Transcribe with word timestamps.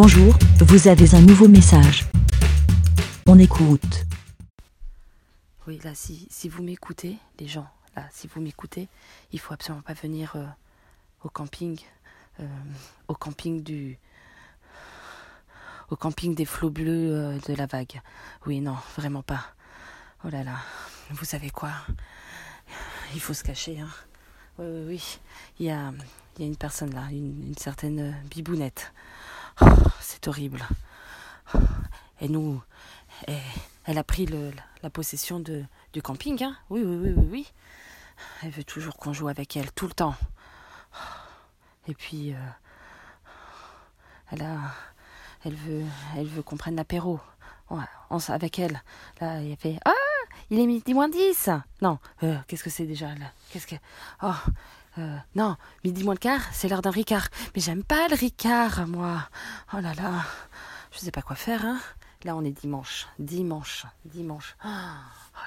Bonjour, 0.00 0.32
vous 0.60 0.86
avez 0.86 1.12
un 1.16 1.20
nouveau 1.20 1.48
message. 1.48 2.06
On 3.26 3.36
écoute. 3.36 4.06
Oui, 5.66 5.80
là, 5.82 5.90
si, 5.92 6.48
vous 6.48 6.62
m'écoutez, 6.62 7.18
les 7.40 7.48
gens, 7.48 7.66
là, 7.96 8.04
si 8.12 8.28
vous 8.28 8.40
m'écoutez, 8.40 8.86
il 9.32 9.40
faut 9.40 9.52
absolument 9.52 9.82
pas 9.82 9.94
venir 9.94 10.36
euh, 10.36 10.46
au 11.24 11.28
camping, 11.28 11.80
euh, 12.38 12.46
au 13.08 13.14
camping 13.14 13.60
du, 13.64 13.98
au 15.90 15.96
camping 15.96 16.32
des 16.32 16.44
flots 16.44 16.70
bleus 16.70 17.12
euh, 17.12 17.38
de 17.48 17.54
la 17.54 17.66
vague. 17.66 18.00
Oui, 18.46 18.60
non, 18.60 18.76
vraiment 18.96 19.24
pas. 19.24 19.46
Oh 20.24 20.28
là 20.28 20.44
là, 20.44 20.58
vous 21.10 21.24
savez 21.24 21.50
quoi? 21.50 21.72
Il 23.14 23.20
faut 23.20 23.34
se 23.34 23.42
cacher. 23.42 23.80
Hein. 23.80 23.90
Oui, 24.60 24.66
oui, 24.68 24.84
oui. 24.86 25.18
Il 25.58 25.66
y 25.66 25.70
a, 25.70 25.92
une 26.38 26.56
personne 26.56 26.94
là, 26.94 27.08
une, 27.10 27.56
certaine 27.58 28.14
bibounette. 28.30 28.92
Oh, 29.60 29.66
horrible. 30.26 30.66
Et 32.20 32.28
nous, 32.28 32.60
et 33.26 33.38
elle 33.84 33.98
a 33.98 34.04
pris 34.04 34.28
la 34.82 34.90
possession 34.90 35.40
de, 35.40 35.64
du 35.92 36.02
camping. 36.02 36.42
Hein. 36.42 36.56
Oui, 36.70 36.82
oui, 36.82 36.96
oui, 36.96 37.12
oui, 37.16 37.28
oui. 37.30 37.52
Elle 38.42 38.50
veut 38.50 38.64
toujours 38.64 38.96
qu'on 38.96 39.12
joue 39.12 39.28
avec 39.28 39.56
elle, 39.56 39.70
tout 39.72 39.86
le 39.86 39.92
temps. 39.92 40.16
Et 41.86 41.94
puis, 41.94 42.34
euh, 42.34 42.38
elle 44.32 44.42
a, 44.42 44.58
elle 45.44 45.54
veut, 45.54 45.84
elle 46.16 46.26
veut 46.26 46.42
qu'on 46.42 46.56
prenne 46.56 46.76
l'apéro. 46.76 47.20
Ouais, 47.70 47.84
avec 48.28 48.58
elle. 48.58 48.82
Là, 49.20 49.40
il 49.40 49.50
y 49.50 49.52
avait 49.52 49.78
Ah 49.84 50.07
Il 50.50 50.58
est 50.58 50.66
midi 50.66 50.94
moins 50.94 51.10
10 51.10 51.50
Non, 51.82 51.98
euh, 52.22 52.38
qu'est-ce 52.46 52.64
que 52.64 52.70
c'est 52.70 52.86
déjà 52.86 53.08
là? 53.08 53.32
Qu'est-ce 53.50 53.66
que. 53.66 53.74
Oh 54.22 54.32
euh, 54.96 55.16
Non, 55.34 55.56
midi 55.84 56.04
moins 56.04 56.14
le 56.14 56.18
quart, 56.18 56.40
c'est 56.52 56.68
l'heure 56.68 56.80
d'un 56.80 56.90
Ricard. 56.90 57.28
Mais 57.54 57.60
j'aime 57.60 57.84
pas 57.84 58.08
le 58.08 58.14
Ricard, 58.14 58.86
moi. 58.86 59.28
Oh 59.74 59.80
là 59.80 59.92
là. 59.94 60.24
Je 60.90 60.98
sais 61.00 61.10
pas 61.10 61.20
quoi 61.20 61.36
faire, 61.36 61.66
hein. 61.66 61.78
Là, 62.24 62.34
on 62.34 62.44
est 62.44 62.50
dimanche. 62.50 63.08
Dimanche. 63.18 63.84
Dimanche. 64.06 64.56
Oh 64.64 64.68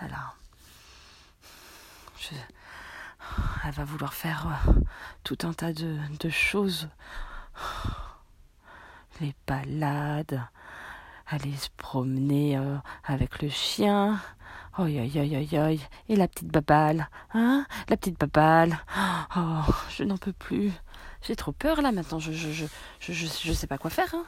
là 0.00 0.08
là. 0.08 0.34
Elle 3.64 3.72
va 3.72 3.84
vouloir 3.84 4.14
faire 4.14 4.46
euh, 4.68 4.72
tout 5.24 5.38
un 5.42 5.52
tas 5.52 5.72
de, 5.72 5.98
choses. 6.30 6.88
Les 9.20 9.34
balades, 9.46 10.40
aller 11.26 11.54
se 11.56 11.68
promener 11.76 12.58
avec 13.04 13.42
le 13.42 13.48
chien. 13.48 14.20
Oi, 14.76 14.98
oi, 14.98 15.10
oi, 15.14 15.36
oi, 15.36 15.58
oi. 15.60 15.78
Et 16.08 16.16
la 16.16 16.26
petite 16.26 16.48
babale, 16.48 17.08
hein? 17.32 17.64
La 17.88 17.96
petite 17.96 18.18
babale. 18.18 18.76
Oh, 19.36 19.62
je 19.96 20.02
n'en 20.02 20.16
peux 20.16 20.32
plus. 20.32 20.72
J'ai 21.22 21.36
trop 21.36 21.52
peur 21.52 21.80
là 21.80 21.92
maintenant. 21.92 22.18
Je, 22.18 22.32
je, 22.32 22.50
je, 22.50 23.12
je, 23.12 23.52
sais 23.52 23.66
pas 23.66 23.78
quoi 23.78 23.90
faire. 23.90 24.12
Hein. 24.14 24.24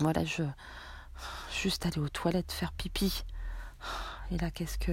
Voilà, 0.00 0.24
je 0.24 0.42
juste 1.62 1.86
aller 1.86 1.98
aux 1.98 2.08
toilettes 2.08 2.52
faire 2.52 2.72
pipi. 2.72 3.24
Et 4.30 4.38
là, 4.38 4.50
qu'est-ce 4.50 4.78
que 4.78 4.92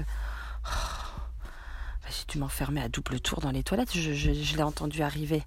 j'ai 2.09 2.25
dû 2.27 2.37
m'enfermer 2.37 2.81
à 2.81 2.89
double 2.89 3.19
tour 3.19 3.41
dans 3.41 3.51
les 3.51 3.63
toilettes. 3.63 3.93
Je 3.93 4.55
l'ai 4.55 4.63
entendu 4.63 5.01
arriver. 5.01 5.43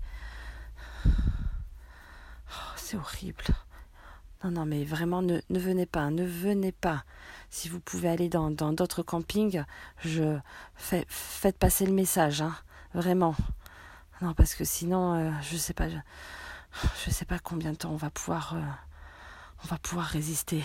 Oh, 1.06 2.72
c'est 2.76 2.96
horrible. 2.96 3.44
Non, 4.44 4.50
non, 4.50 4.66
mais 4.66 4.84
vraiment, 4.84 5.22
ne, 5.22 5.40
ne 5.48 5.58
venez 5.58 5.86
pas, 5.86 6.10
ne 6.10 6.24
venez 6.24 6.72
pas. 6.72 7.04
Si 7.50 7.68
vous 7.68 7.80
pouvez 7.80 8.08
aller 8.08 8.28
dans 8.28 8.50
d'autres 8.50 9.02
campings, 9.02 9.64
je 9.98 10.38
faites 10.76 11.58
passer 11.58 11.86
le 11.86 11.92
message, 11.92 12.42
hein, 12.42 12.54
vraiment. 12.94 13.34
Non, 14.22 14.34
parce 14.34 14.54
que 14.54 14.64
sinon, 14.64 15.14
euh, 15.14 15.30
je 15.42 15.56
sais 15.56 15.74
pas, 15.74 15.88
je, 15.88 15.96
je 17.04 17.10
sais 17.10 17.24
pas 17.24 17.38
combien 17.38 17.72
de 17.72 17.76
temps 17.76 17.90
on 17.90 17.96
va 17.96 18.10
pouvoir, 18.10 18.54
euh, 18.54 19.72
résister. 19.96 20.62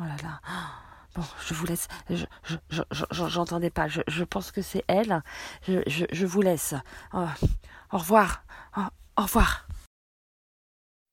Oh 0.00 0.04
là 0.04 0.16
là. 0.22 0.40
Bon, 1.14 1.22
je 1.46 1.52
vous 1.52 1.66
laisse. 1.66 1.88
Je, 2.08 2.24
je, 2.44 2.56
je, 2.90 3.04
j'entendais 3.28 3.70
pas. 3.70 3.86
Je, 3.88 4.24
pense 4.24 4.50
que 4.50 4.62
c'est 4.62 4.84
elle. 4.88 5.22
Je, 5.68 6.26
vous 6.26 6.40
laisse. 6.40 6.74
Au- 7.12 7.26
au 7.92 7.98
revoir. 7.98 8.44
Au, 8.76 8.80
au 9.18 9.22
revoir. 9.22 9.66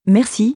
Merci, 0.05 0.55